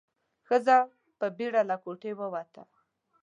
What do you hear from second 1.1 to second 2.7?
په بيړه له کوټې ووته.